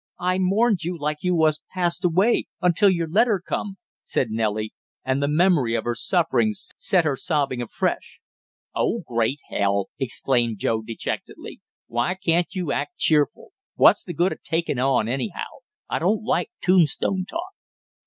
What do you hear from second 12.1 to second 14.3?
can't you act cheerful? What's the